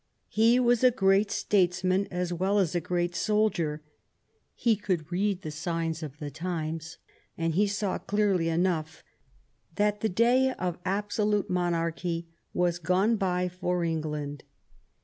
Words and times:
He 0.29 0.59
was 0.59 0.83
a 0.83 0.89
great 0.89 1.29
statesman 1.29 2.07
as 2.09 2.33
well 2.33 2.57
as 2.57 2.73
a 2.73 2.81
great 2.81 3.13
soldier, 3.13 3.83
he 4.55 4.75
could 4.75 5.11
read 5.11 5.43
the 5.43 5.51
signs 5.51 6.01
of 6.01 6.17
the 6.17 6.31
times, 6.31 6.97
and 7.37 7.53
he 7.53 7.67
saw 7.67 7.99
clearly 7.99 8.49
enough 8.49 9.03
that 9.75 10.01
the 10.01 10.09
day 10.09 10.53
of 10.53 10.83
abso 10.85 11.27
lute 11.27 11.51
monarchy 11.51 12.27
was 12.51 12.79
gone 12.79 13.15
by 13.15 13.47
for 13.47 13.83
England. 13.83 14.43